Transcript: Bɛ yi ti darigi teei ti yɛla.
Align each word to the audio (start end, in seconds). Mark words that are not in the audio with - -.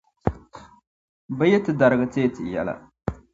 Bɛ 1.37 1.45
yi 1.51 1.57
ti 1.65 1.71
darigi 1.79 2.07
teei 2.13 2.29
ti 2.35 2.43
yɛla. 2.53 2.73